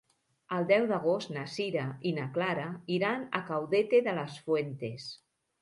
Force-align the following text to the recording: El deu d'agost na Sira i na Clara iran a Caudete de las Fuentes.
El 0.55 0.63
deu 0.71 0.87
d'agost 0.91 1.33
na 1.35 1.43
Sira 1.57 1.83
i 2.11 2.15
na 2.19 2.25
Clara 2.39 2.65
iran 2.97 3.29
a 3.41 3.45
Caudete 3.53 4.03
de 4.09 4.19
las 4.23 4.43
Fuentes. 4.49 5.11